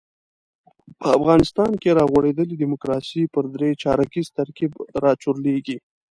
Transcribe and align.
په 0.99 1.07
افغانستان 1.17 1.71
کې 1.81 1.89
را 1.97 2.03
غوړېدلې 2.11 2.55
ډیموکراسي 2.61 3.23
پر 3.33 3.43
درې 3.55 3.69
چارکیز 3.83 4.27
ترکیب 4.37 4.71
راچورلېږي. 5.03 5.77